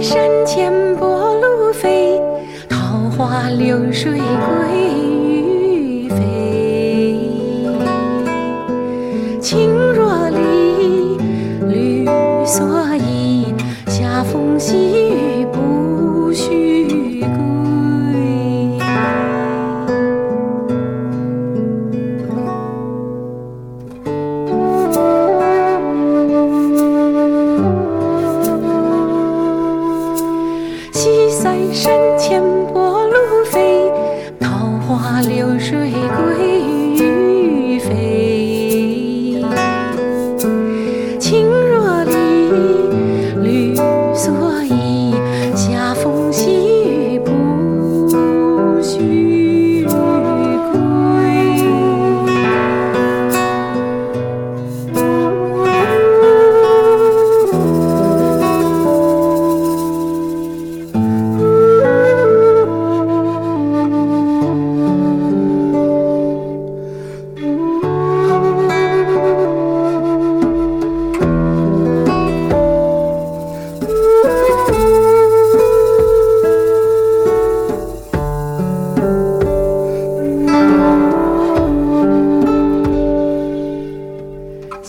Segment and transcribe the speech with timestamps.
[0.00, 2.20] 山前波鹭飞，
[2.68, 6.16] 桃花流水鳜鱼肥。
[9.40, 11.18] 青箬笠，
[11.68, 12.06] 绿
[12.44, 13.52] 蓑衣，
[13.86, 15.27] 斜风细雨
[31.72, 33.90] 山前波鹭飞，
[34.40, 35.92] 桃花流水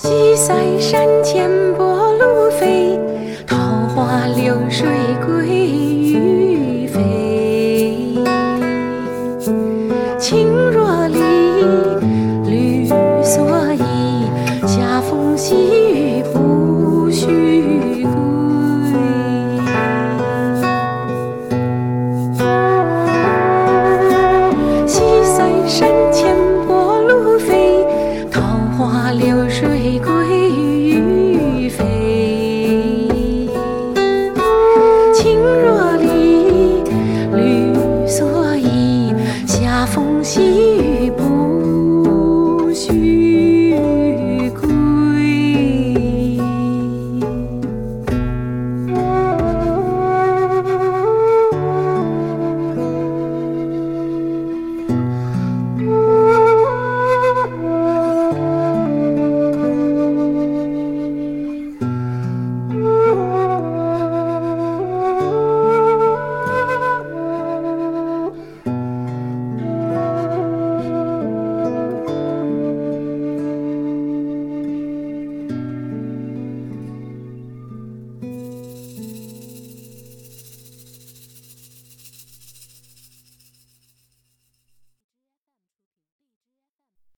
[0.02, 1.84] 西塞山前白
[2.18, 2.98] 鹭飞，
[3.46, 3.58] 桃
[3.94, 4.88] 花流水
[29.12, 30.00] 流水